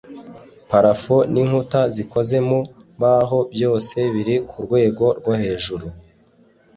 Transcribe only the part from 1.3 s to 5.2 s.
n’inkuta zikoze mu mbaho byose biri ku rwego